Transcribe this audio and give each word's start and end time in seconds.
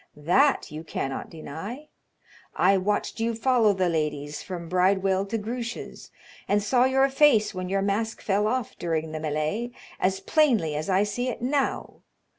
That 0.17 0.71
you 0.71 0.83
cannot 0.83 1.29
deny. 1.29 1.89
I 2.55 2.75
watched 2.75 3.19
you 3.19 3.35
follow 3.35 3.71
the 3.73 3.87
ladies 3.87 4.41
from 4.41 4.67
Bridewell 4.67 5.27
to 5.27 5.37
Grouche's, 5.37 6.09
and 6.47 6.63
saw 6.63 6.85
your 6.85 7.07
face 7.07 7.53
when 7.53 7.69
your 7.69 7.83
mask 7.83 8.19
fell 8.19 8.47
off 8.47 8.75
during 8.79 9.11
the 9.11 9.19
mêleé 9.19 9.71
as 9.99 10.19
plainly 10.19 10.75
as 10.75 10.89
I 10.89 11.03
see 11.03 11.27
it 11.27 11.39
now. 11.39 12.01